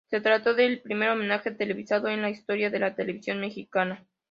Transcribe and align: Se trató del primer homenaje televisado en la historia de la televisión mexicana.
Se 0.09 0.19
trató 0.19 0.55
del 0.55 0.81
primer 0.81 1.09
homenaje 1.11 1.51
televisado 1.51 2.07
en 2.07 2.23
la 2.23 2.31
historia 2.31 2.71
de 2.71 2.79
la 2.79 2.95
televisión 2.95 3.39
mexicana. 3.39 4.03